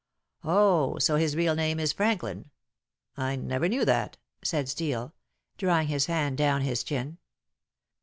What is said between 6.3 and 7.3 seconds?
down his chin.